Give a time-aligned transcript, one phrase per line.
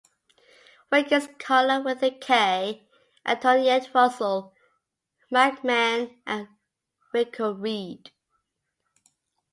[0.91, 2.87] Wiggins, Karla with a K,
[3.23, 4.51] Antoinette Russell,
[5.29, 6.47] Mike Mann, and
[7.13, 8.09] Rico Reed.